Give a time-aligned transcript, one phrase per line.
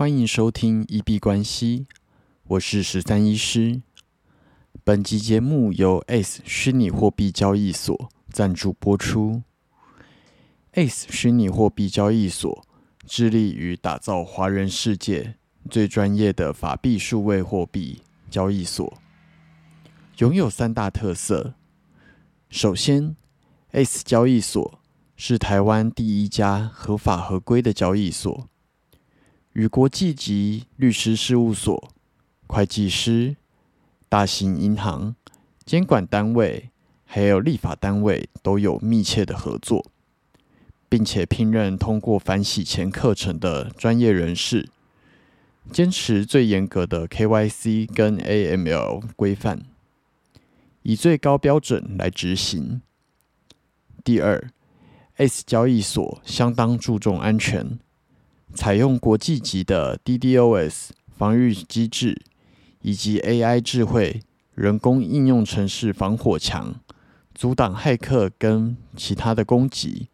[0.00, 1.86] 欢迎收听一币关系，
[2.44, 3.82] 我是十三医师。
[4.82, 9.42] 本集节目由 ACE 虚拟货币交易所赞助播出。
[10.72, 12.64] ACE 虚拟货币交易所
[13.04, 15.34] 致力于打造华人世界
[15.68, 18.98] 最专业的法币数位货币交易所，
[20.16, 21.52] 拥有三大特色。
[22.48, 23.14] 首先
[23.72, 24.80] ，ACE 交易所
[25.14, 28.48] 是台湾第一家合法合规的交易所。
[29.52, 31.92] 与国际级律师事务所、
[32.46, 33.36] 会计师、
[34.08, 35.16] 大型银行、
[35.64, 36.70] 监管单位
[37.04, 39.84] 还有立法单位都有密切的合作，
[40.88, 44.68] 并且聘任通过反洗钱课程的专业人士，
[45.72, 49.62] 坚持最严格的 KYC 跟 AML 规范，
[50.82, 52.82] 以最高标准来执行。
[54.04, 54.48] 第二
[55.16, 57.80] ，S 交易所相当注重安全。
[58.54, 62.20] 采用国际级的 DDoS 防御机制，
[62.82, 64.22] 以及 AI 智慧
[64.54, 66.74] 人工应用程式防火墙，
[67.34, 70.08] 阻挡骇客跟其他的攻击，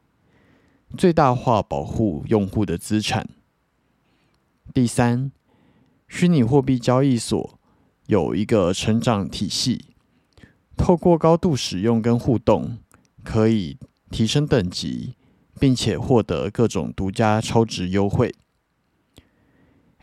[0.96, 3.28] 最大化保护用户的资产。
[4.74, 5.32] 第三，
[6.06, 7.58] 虚拟货币交易所
[8.06, 9.86] 有一个成长体系，
[10.76, 12.78] 透过高度使用跟互动，
[13.24, 13.78] 可以
[14.10, 15.14] 提升等级。
[15.58, 18.34] 并且获得各种独家超值优惠。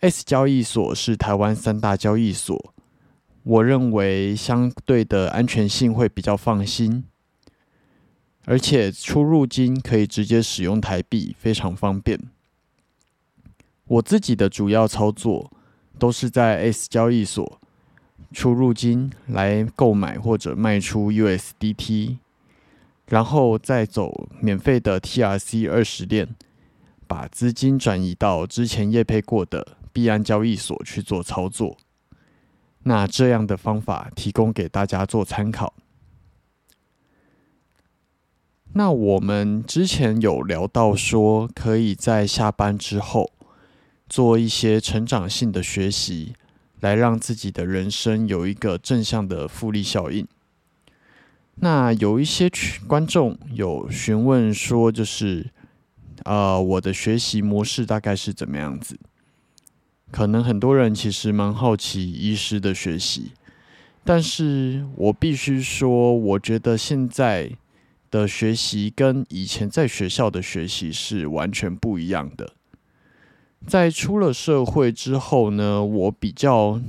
[0.01, 2.73] S 交易所是台湾三大交易所，
[3.43, 7.05] 我认为相对的安全性会比较放心，
[8.45, 12.19] 而且出入金可以直接使用台币，非常方便。
[13.85, 15.51] 我自己的主要操作
[15.99, 17.59] 都是在 S 交易所
[18.31, 22.17] 出入金来购买或者卖出 USDT。
[23.07, 26.35] 然后再走免费的 TRC 二十链，
[27.07, 31.77] 把资金转移到之前业配过的币安交易所去做操作。
[32.83, 35.73] 那这样的方法提供给大家做参考。
[38.73, 43.31] 那我们之前有聊到说，可以在下班之后
[44.09, 46.33] 做一些成长性的学习，
[46.79, 50.27] 来让自己的人生有一个正向的复利效应。
[51.55, 52.49] 那有一些
[52.87, 55.49] 观众有询问说，就是，
[56.25, 58.99] 呃，我的学习模式大概是怎么样子？
[60.11, 63.31] 可能很多人其实蛮好奇医师的学习，
[64.03, 67.51] 但是我必须说，我觉得现在
[68.11, 72.53] 的学习跟以前在学校的学习是完全不一样的。
[73.65, 76.81] 在出了社会之后呢，我比较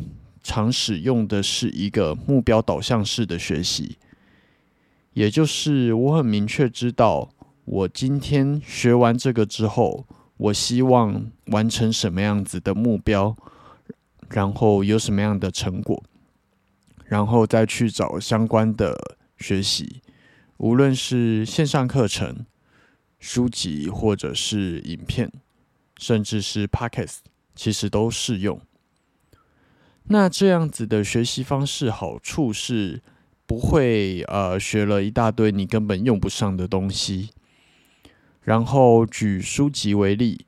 [0.43, 3.97] 常使用的是一个目标导向式的学习。
[5.15, 7.31] 也就是我很明确知道，
[7.65, 13.37] 我今天学完这个之后，我希望完成什么样子的目标，
[14.29, 16.03] 然后有什么样的成果，
[17.05, 18.97] 然后再去找相关的
[19.39, 20.03] 学习，
[20.57, 22.45] 无论是线上课程、
[23.21, 25.31] 书籍，或者是影片，
[25.97, 27.19] 甚至是 Podcast，
[27.55, 28.61] 其实都适用。
[30.09, 33.01] 那这样子的学习方式好处是。
[33.47, 37.31] 不会，呃，学了一大堆你根本用不上的东西。
[38.43, 40.45] 然后举书籍为例，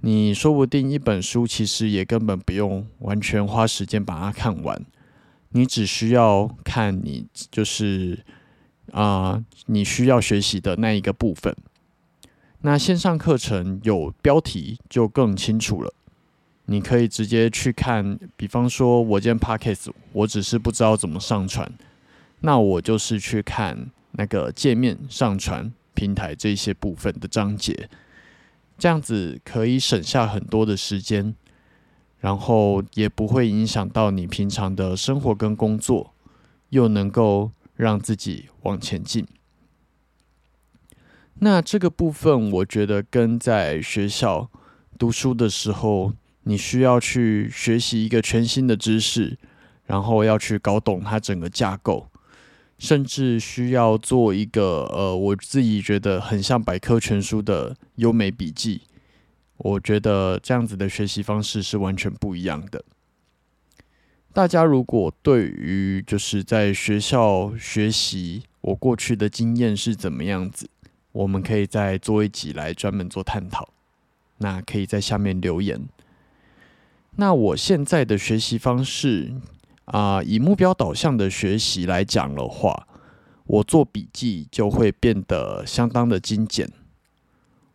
[0.00, 4.84] 你说不定一本书其实也根本不用完全花时间把它看完，
[5.50, 8.24] 你只需要看你就是
[8.92, 11.54] 啊，你需要学习的那一个部分。
[12.62, 15.92] 那线上课程有标题就更清楚了，
[16.64, 18.18] 你可以直接去看。
[18.36, 21.70] 比方说，我今天 podcast，我只是不知道怎么上传。
[22.40, 27.88] 那我就是去看那个界面上传平台这些部分的章节，
[28.78, 31.34] 这样子可以省下很多的时间，
[32.20, 36.12] 然后也不会影响到你平常的生活跟工作，
[36.68, 39.26] 又能够让自己往前进。
[41.38, 44.50] 那这个部分，我觉得跟在学校
[44.98, 46.12] 读书的时候，
[46.44, 49.36] 你需要去学习一个全新的知识，
[49.84, 52.08] 然后要去搞懂它整个架构。
[52.78, 58.82] 甚至需要做一个呃，我自己觉得很像百科全书的优美笔记。
[59.56, 62.84] 我觉得这样子的学习方式是完全不一样的。
[64.34, 70.68] 大家如果对于就是在学校学习，我过去的经验是怎么样子，
[71.12, 73.70] 我们可以再做一集来专门做探讨。
[74.36, 75.88] 那可以在下面留言。
[77.12, 79.32] 那我现在的学习方式。
[79.86, 82.86] 啊，以目标导向的学习来讲的话，
[83.44, 86.70] 我做笔记就会变得相当的精简。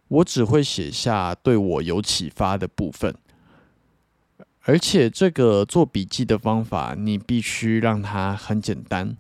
[0.08, 3.16] 我只会写下对我有启发的部分，
[4.64, 9.16] 而且这个做笔记的方法，你必须让它很简单。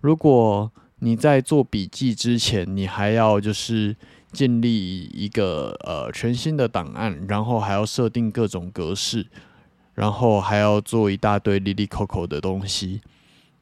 [0.00, 3.94] 如果你在做笔记之前，你还要就是
[4.32, 9.24] 建立一个呃全新的档案，然后还要设定各种格式，
[9.98, 13.00] 然后还要做一大堆里里口口的东西，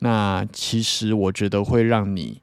[0.01, 2.43] 那其实我觉得会让你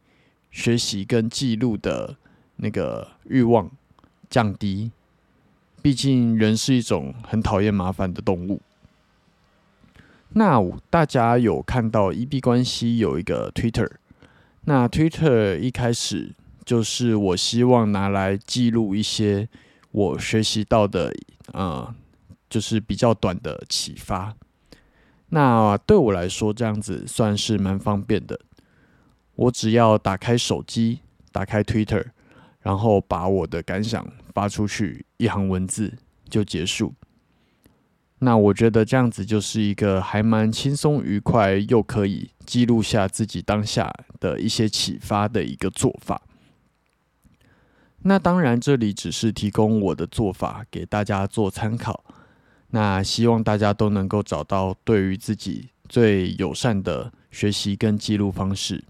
[0.49, 2.17] 学习跟记录的
[2.55, 3.69] 那个欲望
[4.31, 4.91] 降低。
[5.83, 8.61] 毕竟人是一种很讨厌麻烦的动物。
[10.29, 13.91] 那大家有看到 EB 关系有一个 Twitter，
[14.61, 16.33] 那 Twitter 一开始
[16.65, 19.47] 就是我希望拿来记录一些
[19.91, 21.13] 我学习到的，
[21.51, 21.93] 呃，
[22.53, 24.35] 就是比较短的启发。
[25.29, 28.39] 那对我来说，这样子算是蛮方便的。
[29.33, 30.99] 我只要打开手机，
[31.31, 32.05] 打开 Twitter。
[32.61, 35.97] 然后把我的感想发出去，一行文字
[36.29, 36.93] 就结束。
[38.19, 46.21] 那我觉得这样子就是一个还蛮轻松愉快，又可以记录下自己当下的一些启发的一个做法。
[48.03, 52.01] 那当然，这里只是提供我的做法给大家做参考。
[52.75, 58.83] 那希望大家都能够找到对于自己最友善的学习跟记录方式。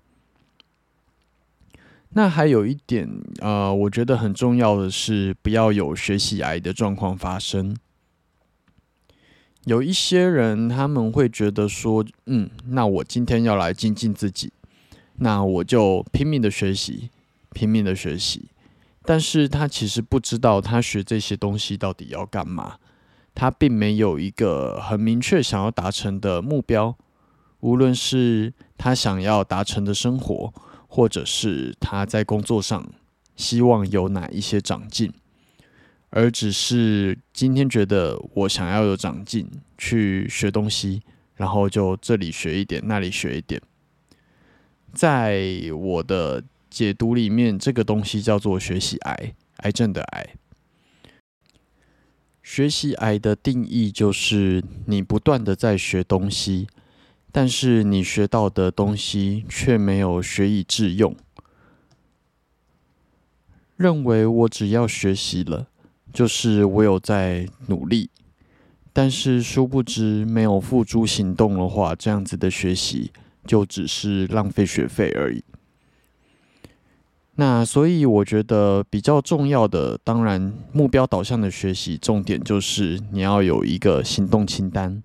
[2.12, 3.10] 那还有一点，
[3.40, 7.76] 呃，我觉得很重要的是，不要有学习癌的状况发生。
[9.66, 14.54] 有一些人他们会觉得说，嗯，那我今天要来精进自己，
[15.16, 17.10] 那我就拼命的学习，
[17.52, 18.48] 拼命的学习。
[19.04, 22.78] 但是他其实不知道他学这些东西到底要干嘛，
[23.36, 26.96] 他并没有一个很明确想要达成的目标，
[27.60, 30.54] 无论是他想要达成的生活。
[30.96, 32.88] 或者是他在工作上
[33.36, 35.12] 希望有哪一些长进，
[36.12, 41.02] 而只是今天觉得我想要有长进，去学东西，
[41.34, 43.60] 然后就这里学一点，那里学一点。
[44.94, 45.44] 在
[45.76, 49.34] 我的解读里面，这个东西叫做学习癌，
[49.64, 50.36] 癌症的癌。
[52.44, 56.68] 学习癌的定义就是你不断的在学东西。
[57.36, 61.16] 但是你学到的东西却没有学以致用，
[63.76, 65.66] 认为我只要学习了，
[66.14, 68.12] 就是我有在努力。
[68.94, 73.12] 但是殊不知，没有付诸行动的话，这样子的学习
[73.48, 75.44] 就只是浪费学费而已。
[77.36, 85.02] 那所以我觉得比较重要的，当然目标导向的学习重点就是你要有一个行动清单。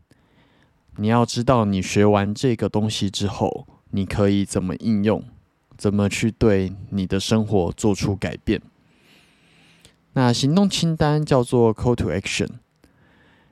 [0.96, 5.22] 你要知道，你学完这个东西之后，你可以怎么应用，
[5.76, 8.60] 怎么去对你的生活做出改变。
[10.12, 12.48] 那行动清单叫做 Call to Action。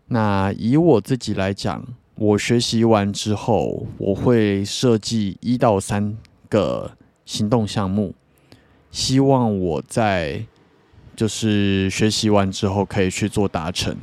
[0.08, 1.86] 那以我自己来讲，
[2.16, 6.18] 我学习完之后，我会设计一到三
[6.48, 6.92] 个
[7.24, 8.14] 行动项目，
[8.96, 10.46] 希望我在
[11.14, 13.94] 就是学习完之后可以去做达成。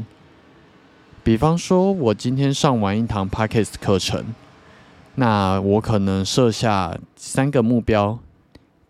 [1.24, 4.24] 比方说，我今天上完一堂 Podcast 课程，
[5.16, 8.20] 那我可能设下三个目标。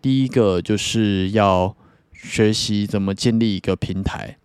[0.02, 1.74] 第一个就是要
[2.12, 4.36] 学习怎么建立一个平台，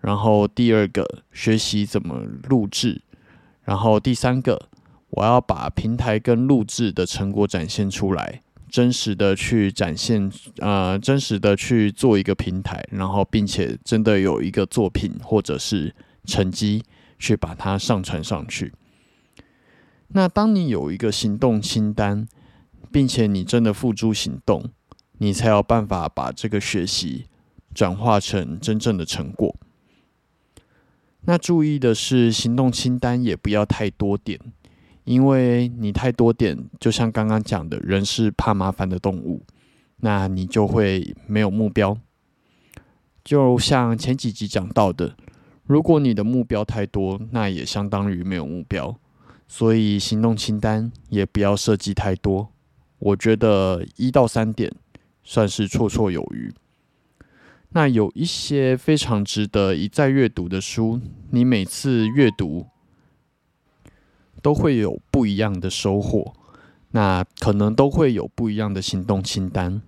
[0.00, 3.02] 然后第二个学习怎么录制，
[3.64, 4.70] 然后第三个
[5.10, 15.94] 我要把平台跟录制的成果展现出来，真实的去展现，呃，真实的去做一个平台，然后并且真的有一个作品或者是
[16.24, 16.82] 成绩。
[17.18, 18.74] 去把它上传上去。
[20.08, 22.28] 那当你有一个行动清单，
[22.92, 24.70] 并且你真的付诸行动，
[25.16, 27.24] 你才有办法把这个学习
[27.74, 29.56] 转化成真正的成果。
[31.22, 34.38] 那注意的是，行动清单也不要太多点，
[35.06, 39.42] 因为你太多点，就像刚刚讲的，人是怕麻烦的动物，
[40.00, 41.96] 那你就会没有目标。
[43.24, 45.16] 就像前几集讲到的。
[45.64, 48.96] 如果你的目标太多，那也相当于没有目标，
[49.48, 52.48] 所以行动清单也不要设计太多。
[53.00, 54.72] 我觉得一到三点
[55.24, 56.52] 算是绰绰有余。
[57.70, 62.66] 那有一些非常值得一再阅读的书，你每次阅读
[64.46, 66.32] 都会有不一样的收获，
[66.92, 69.82] 那可能都会有不一样的行动清单。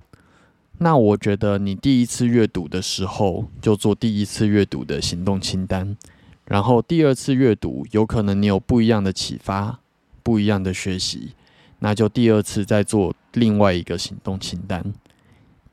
[0.78, 5.96] 那我觉得你第一次阅读的时候就做第一次阅读的行动清单，
[6.44, 9.78] 然后第二次阅读有可能你有不一样的启发、
[10.24, 11.34] 不一样的学习，
[11.78, 14.92] 那就第二次再做另外一个行动清单。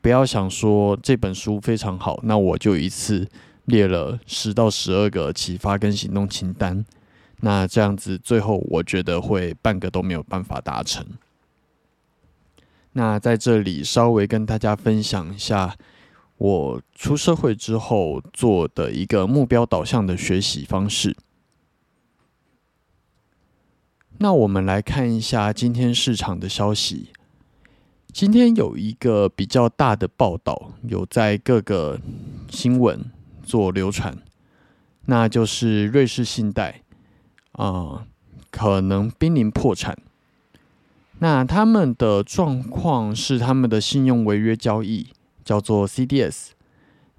[0.00, 3.26] 不要想说这本书非常好，那我就一次
[3.64, 6.84] 列了十到十二个启发跟行动清单，
[7.40, 11.06] 那这样子最后我觉得会半个都没有办法达成。
[12.92, 15.76] 那在这里稍微跟大家分享一下，
[16.38, 21.14] 我出社会之后做的一个目标导向的学习方式。
[24.18, 27.10] 那我们来看一下今天市场的消息。
[28.10, 32.00] 今天有一个比较大的报道，有在各个
[32.48, 33.04] 新闻
[33.44, 34.16] 做流传，
[35.04, 36.80] 那就是瑞士信贷
[37.56, 38.06] 啊
[38.50, 39.98] 可能濒临破产。
[41.18, 45.08] 那他们的状况是他们的信用违约交易
[45.44, 46.48] 叫做 CDS，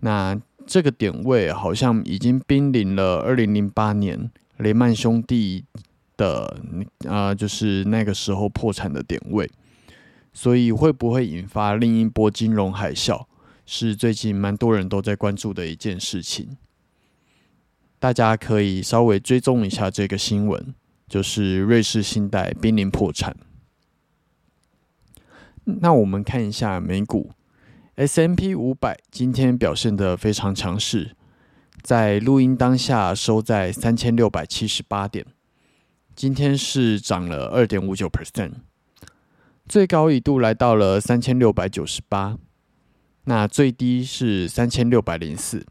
[0.01, 5.65] 那这个点位好像已经濒临了二零零八年雷曼兄弟
[6.15, 6.60] 的
[7.08, 9.50] 啊，就是那个时候破产的点位，
[10.34, 13.25] 所以会不会引发另一波金融海啸，
[13.65, 16.58] 是最近蛮多人都在关注的一件事情。
[18.00, 20.75] 大家可以稍微追踪一下这个新闻，
[21.08, 23.36] 就是瑞士信贷濒临破产。
[25.63, 27.32] 那我们看一下美股
[27.96, 31.16] ，S M P 五百今天表现的非常强势，
[31.82, 35.25] 在录音当下收在三千六百七十八点，
[36.16, 38.51] 今天是涨了二点五九 percent，
[39.68, 42.38] 最高一度来到了三千六百九十八，
[43.24, 45.66] 那最低是三千六百零四。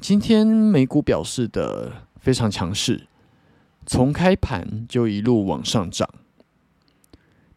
[0.00, 3.06] 今天美股表示的非常强势，
[3.84, 6.08] 从开盘就一路往上涨。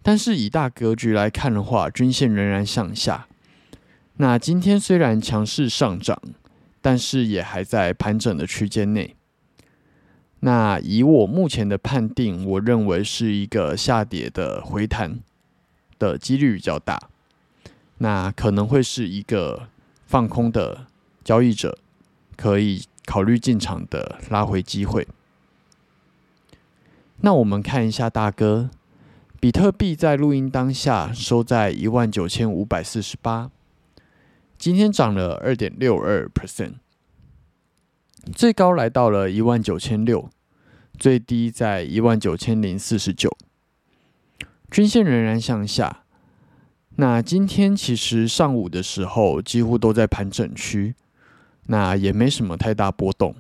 [0.02, 3.28] 但是以大格局来看的话，均线仍然向下。
[4.16, 6.20] 那今天虽然强势上涨，
[6.82, 9.16] 但是也还在盘整的区间内。
[10.40, 15.20] 那以我目前的判定，我认为是一个下跌的回弹
[16.00, 16.98] 的几率比较大。
[17.98, 19.68] 那可能会是一个
[20.06, 20.88] 放空的
[21.24, 21.78] 交易者
[22.40, 25.06] 可以考虑进场的拉回机会。
[27.18, 28.70] 那我们看一下大哥。
[29.42, 33.50] 比特币在录音当下收在一万九千五百四十八，
[34.58, 36.74] 今天涨了二点六二 percent，
[38.36, 40.30] 最高来到了一万九千六，
[40.98, 43.34] 最低在一万九千零四十九，
[44.70, 46.04] 均线仍然向下。
[46.98, 50.96] 那今天其实上午的时候几乎都在盘整区，
[51.70, 53.34] 那也没什么太大波动，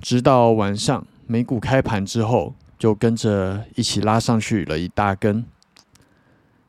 [0.00, 2.54] 直到晚上美股开盘之后。
[2.78, 5.46] 就跟着一起拉上去了一大根。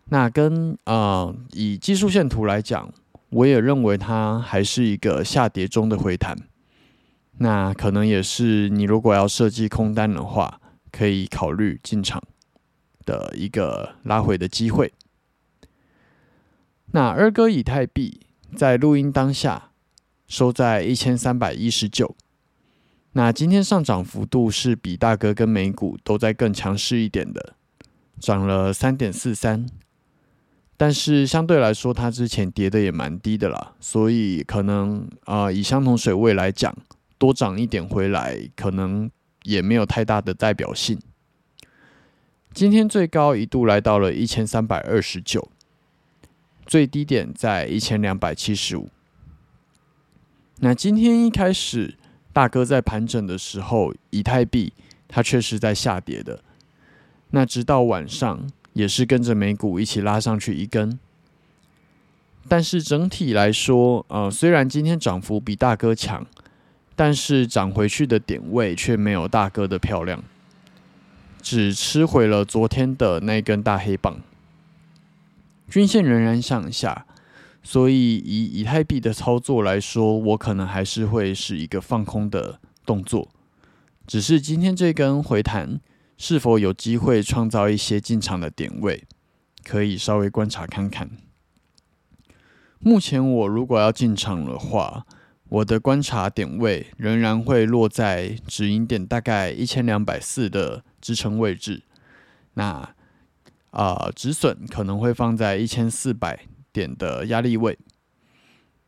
[0.05, 2.89] 那跟啊，以技术线图来讲，
[3.27, 6.33] 我也认为它还是一个下跌中的回弹。
[7.39, 10.61] 那可能也是你如果要设计空单的话，
[10.93, 12.23] 可以考虑进场
[13.05, 14.93] 的一个拉回的机会。
[16.91, 18.21] 那二哥以太币
[18.55, 19.71] 在录音当下
[20.27, 22.15] 收在一千三百一十九。
[23.13, 27.55] 那今天上涨幅度是比大哥跟美股都在更强势一点的，
[28.19, 29.65] 涨了三点四三，
[30.75, 36.75] 但是相对来说，它之前跌的也蛮低的啦，所以可能啊，以相同水位来讲，
[37.17, 39.09] 多涨一点回来，可能
[39.43, 40.99] 也没有太大的代表性。
[42.53, 45.49] 今天最高一度来到了一千三百二十九，
[46.65, 48.89] 最低点在一千两百七十五。
[50.59, 51.95] 那今天一开始。
[52.33, 54.71] 大哥在盘整的时候，以太币
[55.07, 56.39] 它确实在下跌的。
[57.31, 60.99] 那直到晚上也是跟着美股一起拉上去一根。
[62.47, 66.27] 但是整体来说，呃，虽然今天涨幅比大哥强，
[66.95, 70.23] 但是涨回去的点位却没有大哥的漂亮，
[71.41, 74.21] 只吃回了昨天的那根大黑棒。
[75.67, 77.06] 均线仍然向下。
[77.69, 83.27] 所以，以以太币的操作来说，我可能还是会是一个放空的动作。
[84.07, 85.81] 只是今天这根回弹
[86.17, 89.03] 是否有机会创造一些进场的点位，
[89.65, 91.09] 可以稍微观察看看。
[92.79, 95.05] 目前我如果要进场的话，
[95.49, 101.83] 我的观察点位仍然会落在止盈点大概一千两百四的支撑位置。
[102.53, 102.95] 那
[103.71, 106.47] 啊，止损可能会放在一千四百。
[106.77, 107.75] 点的压力位，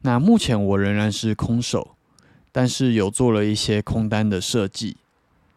[0.01, 1.95] 那目前我仍然是空手，
[2.51, 4.97] 但是有做了一些空单的设计，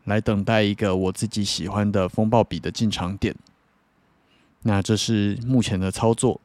[0.05, 3.37] 来等待一个我自己喜欢的风暴笔的进场点。
[4.63, 6.41] 那这是目前的操作。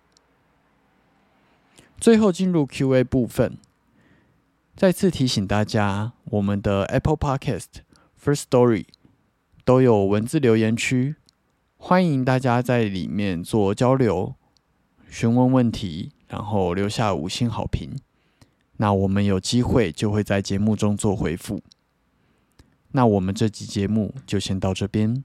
[1.99, 3.57] 最后进入 Q&A 部分，
[4.75, 7.81] 再次提醒大家，我们的 Apple Podcast、
[8.21, 8.85] First Story
[9.63, 11.15] 都有文字留言区，
[11.77, 14.35] 欢迎大家在里面做交流。
[15.09, 17.91] 询问问题，然后留下五星好评，
[18.77, 21.61] 那我们有机会就会在节目中做回复。
[22.91, 25.23] 那我们这期节目就先到这边。